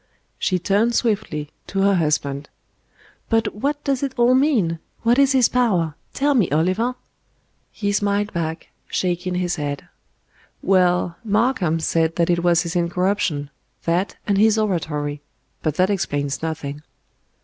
She 0.39 0.57
turned 0.57 0.95
swiftly 0.95 1.51
to 1.67 1.81
her 1.83 1.93
husband. 1.93 2.49
"But 3.29 3.53
what 3.53 3.83
does 3.83 4.01
it 4.01 4.15
all 4.17 4.33
mean? 4.33 4.79
What 5.03 5.19
is 5.19 5.33
His 5.33 5.47
power? 5.47 5.93
Tell 6.11 6.33
me, 6.33 6.49
Oliver?" 6.49 6.95
He 7.71 7.91
smiled 7.91 8.33
back, 8.33 8.69
shaking 8.87 9.35
his 9.35 9.57
head. 9.57 9.87
"Well, 10.63 11.17
Markham 11.23 11.79
said 11.79 12.15
that 12.15 12.31
it 12.31 12.43
was 12.43 12.63
his 12.63 12.75
incorruption 12.75 13.51
that 13.83 14.15
and 14.25 14.39
his 14.39 14.57
oratory; 14.57 15.21
but 15.61 15.75
that 15.75 15.91
explains 15.91 16.41
nothing." 16.41 16.81